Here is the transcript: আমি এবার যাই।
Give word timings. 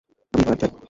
আমি 0.33 0.41
এবার 0.43 0.57
যাই। 0.61 0.71